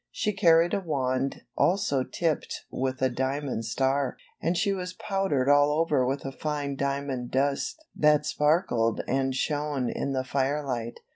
She 0.09 0.33
carried 0.33 0.73
a 0.73 0.79
wand 0.79 1.43
also 1.55 2.03
tipped 2.03 2.65
with 2.71 3.03
a 3.03 3.09
diamond 3.11 3.65
star, 3.65 4.17
and 4.41 4.57
she 4.57 4.73
was 4.73 4.93
powdered 4.95 5.47
all 5.47 5.71
over 5.71 6.03
with 6.07 6.25
a 6.25 6.31
fine 6.31 6.75
diamond 6.75 7.29
dust 7.29 7.85
that 7.95 8.25
sparkled 8.25 9.03
and 9.07 9.35
shone 9.35 9.91
in 9.91 10.13
the 10.13 10.23
firelight. 10.23 11.01